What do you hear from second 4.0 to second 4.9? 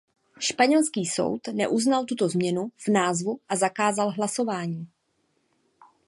hlasování.